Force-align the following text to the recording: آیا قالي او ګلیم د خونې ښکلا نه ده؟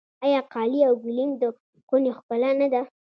آیا 0.25 0.41
قالي 0.53 0.81
او 0.87 0.93
ګلیم 1.03 1.31
د 1.41 1.43
خونې 1.87 2.11
ښکلا 2.17 2.51
نه 2.61 2.67
ده؟ 2.73 2.81